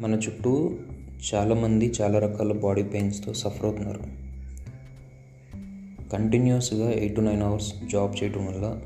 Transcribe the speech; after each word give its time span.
మన 0.00 0.14
చుట్టూ 0.14 0.78
చాలామంది 1.34 1.92
చాలా 2.00 2.18
రకాల 2.18 2.52
బాడీ 2.52 2.82
పెయిన్స్తో 2.82 3.34
సఫర్ 3.34 3.64
అవుతున్నారు. 3.64 4.02
కంటిన్యూస్గా 6.10 6.90
eight 6.90 7.16
to 7.16 7.20
nine 7.20 7.42
hours 7.42 7.74
job 7.92 8.24
చేయడం 8.24 8.46
వల్ల 8.46 8.80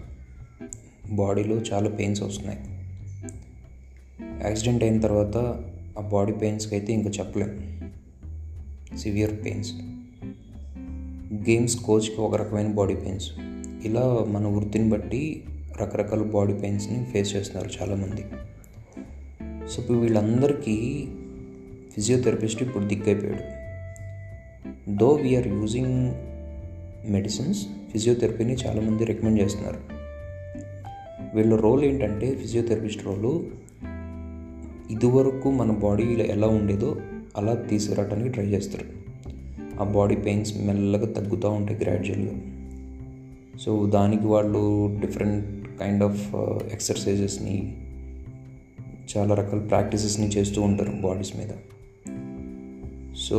బాడీలో 1.10 1.56
చాలా 1.56 1.90
పెయిన్స్ 1.90 2.22
వస్తున్నాయి. 2.22 2.58
యాక్సిడెంట్ 4.46 4.84
అయిన 4.84 5.00
తర్వాత 5.00 5.36
ఆ 5.98 6.08
బాడీ 6.12 6.32
పెయిన్స్కి 6.32 6.74
అయితే 6.74 6.92
ఇంకా 6.92 7.10
చెప్పలేం. 7.10 7.80
సివియర్ 8.96 9.44
పెయిన్స్ 9.44 9.72
గేమ్స్ 11.50 11.76
కోచ్కి 11.76 12.20
ఒక 12.20 12.34
రకమైన 12.34 12.66
బాడీ 12.66 12.94
పెయిన్స్ 12.94 13.30
ఇలా 13.84 14.24
మన 14.28 14.46
వృత్తిని 14.46 14.90
బట్టి 14.90 15.44
రకరకాల 15.80 16.22
బాడీ 16.22 16.52
పెయిన్స్ని 16.52 17.04
ఫేస్ 17.04 17.36
చేస్తున్నారు 17.36 17.82
చాలామంది. 17.82 18.24
సో 19.70 19.82
ఇప్పుడు 19.82 19.98
వీళ్ళందరికీ 19.98 21.08
ఫిజియోథెరపిస్ట్ 21.94 22.62
ఇప్పుడు 22.62 22.84
దిక్కైపోయాడు. 22.84 23.60
Though 24.96 25.08
we are 25.08 25.48
using 25.48 26.14
medicines 27.12 27.66
ఫిజియోథెరపీని 27.92 28.54
చాలామంది 28.54 29.04
రికమెండ్ 29.04 29.40
చేస్తున్నారు. 29.40 29.78
వీళ్ళ 31.36 31.56
రోల్ 31.56 31.84
ఏంటంటే 31.84 32.34
ఫిజియోథెరపిస్ట్ 32.34 33.06
రోలు 33.06 33.46
ఇదివరకు 34.90 35.50
మన 35.50 35.70
బాడీలో 35.70 36.24
ఎలా 36.24 36.46
ఉండేదో 36.46 36.96
అలా 37.36 37.54
తీసుకురావడానికి 37.54 38.28
ట్రై 38.28 38.46
చేస్తారు. 38.46 38.84
ఆ 39.80 39.84
బాడీ 39.84 40.16
పెయిన్స్ 40.16 40.56
మెల్లగా 40.56 41.12
తగ్గుతూ 41.12 41.50
ఉంటాయి 41.50 41.80
గ్రాడ్యువల్గా. 41.80 42.34
సో 43.60 43.86
దానికి 43.86 44.26
వాళ్ళు 44.26 44.96
డిఫరెంట్ 45.00 45.78
కైండ్ 45.78 46.04
ఆఫ్ 46.04 46.34
ఎక్సర్సైజెస్ని 46.72 47.79
చాలా 49.16 49.34
రకాల 49.34 49.60
ప్రాక్టీసెస్ని 49.60 50.28
చేస్తూ 50.28 50.62
ఉంటారు 50.62 50.90
బాడీస్ 50.90 51.32
మీద. 51.36 51.48
సో 53.16 53.38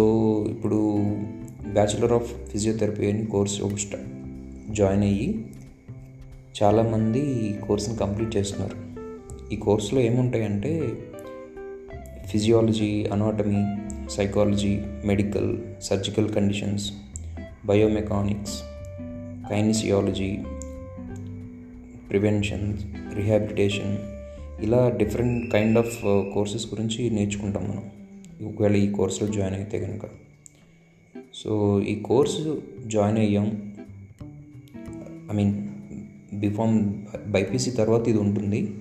ఇప్పుడు 0.49 0.97
బ్యాచిలర్ 1.73 2.13
ఆఫ్ 2.13 2.49
ఫిజియోథెరపీ 2.49 3.11
అని 3.11 3.25
కోర్స్ 3.25 3.61
ఒక 3.61 3.71
జాయిన్ 4.69 5.03
అయ్యి 5.03 5.45
చాలామంది 6.63 7.19
ఈ 7.19 7.53
కోర్స్ని 7.53 7.95
కంప్లీట్ 7.95 8.37
చేస్తున్నారు. 8.37 8.91
ఈ 9.53 9.55
కోర్సులో 9.55 10.01
ఏముంటాయంటే 10.01 10.93
physiology 12.27 13.05
anatomy 13.05 13.65
psychology 14.09 14.79
medical 15.05 15.57
surgical 15.81 16.29
conditions 16.29 16.91
biomechanics 17.65 18.61
kinesiology 19.49 20.37
prevention 22.09 22.77
rehabilitation 23.15 23.97
ఇలా 24.63 24.89
డిఫరెంట్ 24.89 25.51
కైండ్ 25.51 25.77
ఆఫ్ 25.77 26.01
కోర్సెస్ 26.33 26.67
గురించి 26.67 27.09
నేర్చుకుంటాం 27.09 27.63
మనం. 27.63 27.83
ఒకవేళ 28.47 28.75
ఈ 28.75 28.91
కోర్సులో 28.91 29.31
జాయిన్ 29.31 29.55
అయితే 29.55 29.79
కనుక 29.79 30.01
సో 31.33 31.81
ఈ 31.81 31.99
కోర్సు 31.99 32.61
జాయిన్ 32.87 33.17
అయ్యాం. 33.17 33.73
I 35.31 35.35
mean 35.35 35.67
B Pharm 36.39 36.93
BiPC 37.27 37.71
తర్వాత 37.71 38.07
ఇది 38.07 38.19
ఉంటుంది. 38.19 38.73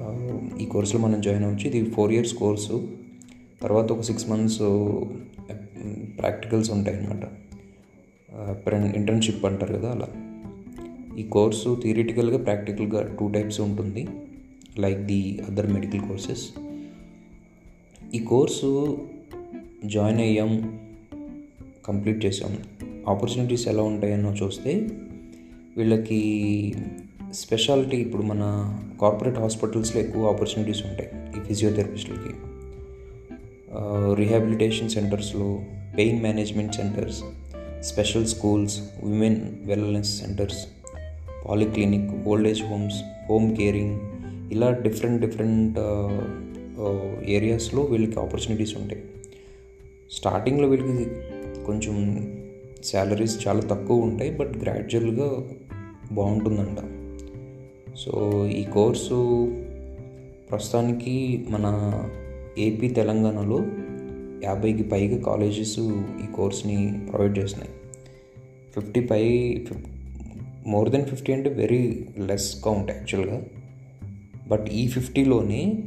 Uh, 0.00 0.58
ఈ 0.58 0.66
కోర్సులో 0.66 1.00
మనం 1.00 1.20
జాయిన్ 1.20 1.44
అవ్వచ్చు. 1.44 1.66
ఇది 1.66 1.90
ఫోర్ 1.90 2.12
ఇయర్స్ 2.12 2.34
కోర్సు 2.34 2.88
తర్వాత 3.62 3.92
ఒక 3.92 4.00
సిక్స్ 4.00 4.30
మంత్స్ 4.30 4.58
ప్రాక్టికల్స్ 6.18 6.70
ఉంటాయి 6.70 6.96
అన్నమాట. 6.96 7.24
Uh, 8.68 8.94
ఇంటర్న్షిప్ 8.94 9.44
అంటారు 9.44 9.74
కదా 9.74 9.90
అలా. 9.90 10.08
ఈ 11.18 11.22
కోర్సు 11.22 11.80
థియరిటికల్గా 11.82 12.38
ప్రాక్టికల్గా 12.38 13.16
టూ 13.20 13.28
టైప్స్ 13.28 13.60
ఉంటుంది. 13.60 14.08
Like 14.78 15.00
the 15.00 15.40
other 15.48 15.66
medical 15.66 16.00
courses 16.00 16.50
ఈ 18.14 18.18
కోర్సు 18.18 18.98
జాయిన్ 19.84 20.20
అయ్యాం 20.20 20.80
కంప్లీట్ 21.86 22.26
చేసాం 22.26 22.58
ఆపర్చునిటీస్ 23.08 23.68
ఎలా 23.68 23.82
ఉంటాయన్నో 23.82 24.32
చూస్తే 24.32 24.74
వీళ్ళకి 25.76 26.20
స్పెషాలిటీ 27.32 27.96
ఇప్పుడు 27.96 28.22
మన 28.22 28.42
కార్పొరేట్ 29.00 29.38
హాస్పిటల్స్లో 29.38 30.02
ఎక్కువ 30.02 30.28
ఆపర్చునిటీస్ 30.28 30.82
ఉంటాయి 30.82 31.08
ఈ 31.40 31.44
ఫిజియోథెరపిస్టులకి 31.44 32.34
రిహాబిలిటేషన్ 34.14 34.88
సెంటర్స్లో 34.88 35.62
pain 35.96 36.22
management 36.22 36.74
centres 36.74 37.22
special 37.80 38.26
schools 38.26 38.80
women 39.04 39.40
wellness 39.66 40.20
centres 40.20 40.66
polyclinic 41.48 42.28
old 42.28 42.48
age 42.48 42.62
homes 42.62 42.96
home 43.30 43.56
caring 43.56 44.00
ఇలా 44.52 44.70
డిఫరెంట్ 44.70 45.20
డిఫరెంట్ 45.20 45.78
ఏరియాస్లో 47.30 47.82
వీళ్ళకి 47.82 48.20
ఆపర్చునిటీస్ 48.20 48.76
ఉంటాయి. 48.76 49.02
స్టార్టింగ్లో 50.10 50.68
వీళ్ళకి 50.68 51.10
కొంచెం 51.64 51.96
శాలరీస్ 52.84 53.48
చాలా 53.48 53.60
తక్కువ 53.60 53.96
ఉంటాయి 53.96 54.30
బట్ 54.30 54.56
గ్రాడ్యువల్గా 54.56 55.42
బాగుంటుందంట. 56.12 56.78
సో 57.96 58.46
ఈ 58.46 58.64
కోర్సు 58.64 59.46
ప్రస్తుతానికి 60.50 61.46
మన 61.50 61.66
ఏపీ 62.58 62.88
తెలంగాణలో 62.88 63.66
యాభైకి 64.44 64.82
పైగా 64.82 65.22
కాలేజెస్ 65.22 65.78
ఈ 66.24 66.26
కోర్స్ని 66.34 67.00
ప్రొవైడ్ 67.10 67.38
చేస్తున్నాయి. 67.38 67.74
ఫిఫ్టీ 68.74 69.00
పై 69.00 69.22
మోర్ 70.66 70.90
దెన్ 70.90 71.04
ఫిఫ్టీ 71.04 71.32
అంటే 71.32 71.50
వెరీ 71.50 72.06
లెస్ 72.18 72.62
కౌంట్ 72.62 72.90
యాక్చువల్గా 72.90 73.42
బట్ 74.50 74.68
ఈ 74.68 74.88
ఫిఫ్టీలోనే 74.88 75.78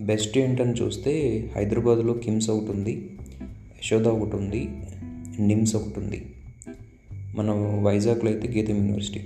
బెస్ట్ 0.00 0.38
ఏంటని 0.38 0.72
చూస్తే 0.72 1.44
హైదరాబాద్లో 1.56 2.12
కిమ్స్ 2.12 2.50
ఒకటి 2.50 2.70
ఉంది 2.70 3.10
యశోద 3.78 4.06
ఒకటి 4.06 4.36
ఉంది 4.36 4.68
నిమ్స్ 5.40 5.76
ఒకటి 5.76 6.00
ఉంది. 6.00 6.26
మన 7.36 7.50
వైజాగ్లో 7.82 8.30
అయితే 8.30 8.48
గీతం 8.48 8.76
యూనివర్సిటీ. 8.76 9.20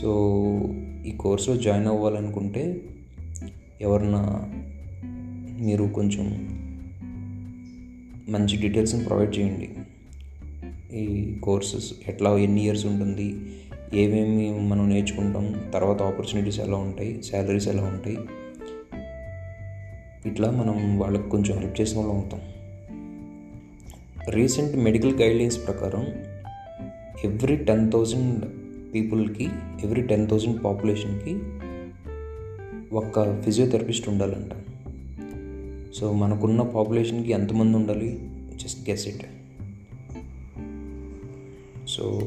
సో 0.00 0.10
ఈ 1.06 1.10
కోర్సులో 1.10 1.56
జాయిన్ 1.56 1.86
అవ్వాలనుకుంటే 1.86 2.80
ఎవరన్నా 3.80 4.52
మీరు 5.60 5.84
కొంచెం 5.84 6.24
మంచి 8.28 8.56
డీటెయిల్స్ని 8.56 9.04
ప్రొవైడ్ 9.04 9.38
చేయండి. 9.38 9.70
ఈ 10.98 11.34
కోర్సెస్ 11.42 11.92
ఎట్లా 12.08 12.38
ఎన్ని 12.38 12.64
ఇయర్స్ 12.64 12.86
ఉంటుంది 12.86 13.34
ఏమేమి 13.94 14.68
మనం 14.68 14.90
నేర్చుకుంటాం 14.90 15.70
తర్వాత 15.74 16.02
ఆపర్చునిటీస్ 16.02 16.60
ఎలా 16.60 16.76
ఉంటాయి 16.76 17.22
శాలరీస్ 17.22 17.68
ఎలా 17.68 17.82
ఉంటాయి 17.82 18.18
ఇట్లా 20.26 20.50
మనం 20.50 20.98
వాళ్ళకి 20.98 21.30
కొంచెం 21.30 21.58
హెల్ప్ 21.58 21.80
చేసిన 21.80 21.98
వాళ్ళు 21.98 22.14
అవుతాం. 22.14 22.40
రీసెంట్ 24.28 24.76
మెడికల్ 24.76 25.16
గైడ్లైన్స్ 25.16 25.66
ప్రకారం 25.66 26.06
ఎవ్రీ 27.24 27.56
టెన్ 27.56 27.92
థౌజండ్ 27.92 28.44
పీపుల్కి 28.94 29.48
ఎవ్రీ 29.84 30.02
టెన్ 30.02 30.28
థౌజండ్ 30.28 30.64
పాపులేషన్కి 30.64 31.38
ఒక్క 32.94 33.42
ఫిజియోథెరపిస్ట్ 33.42 34.08
ఉండాలంట. 34.08 34.52
సో 35.94 36.12
మనకున్న 36.12 36.62
పాపులేషన్కి 36.62 37.32
ఎంతమంది 37.32 37.76
ఉండాలి? 37.76 38.30
జస్ట్ 38.56 38.90
గెస్ 38.90 39.08
ఇట్ 39.08 39.24
సో 41.88 42.20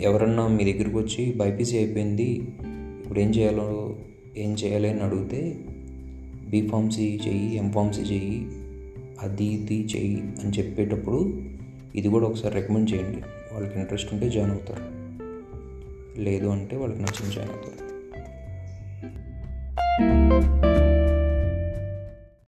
ఎవరన్నా 0.00 0.48
మీ 0.48 0.72
దగ్గరికి 0.72 0.96
వచ్చి 0.96 1.32
బైపీసీ 1.32 1.76
అయిపోయింది 1.76 2.30
ఇప్పుడు 3.02 3.20
ఏం 3.20 3.30
చేయాలో 3.30 3.96
ఏం 4.36 4.54
చేయాలి 4.54 4.90
అని 4.90 5.00
అడిగితే 5.00 5.56
బీఫార్మసీ 6.50 7.20
చెయ్యి 7.26 7.56
ఎంఫార్మసీ 7.56 8.02
చెయ్యి 8.02 8.46
అది 9.20 9.44
ఇది 9.44 9.88
చెయ్యి 9.96 10.20
అని 10.20 10.58
చెప్పేటప్పుడు 10.58 11.42
ఇది 11.94 12.08
కూడా 12.08 12.26
ఒకసారి 12.26 12.54
రికమెండ్ 12.54 12.90
చేయండి. 12.94 13.18
వాళ్ళకి 13.54 13.78
ఇంట్రెస్ట్ 13.78 14.14
ఉంటే 14.14 14.30
జాయిన్ 14.30 14.52
అవుతారు. 14.52 14.82
లేదు 16.20 16.46
అంటే 16.46 16.76
వాళ్ళకి 16.76 17.00
నచ్చిన 17.00 17.30
జాయిన్ 17.30 17.52
అవుతారు. 17.52 17.86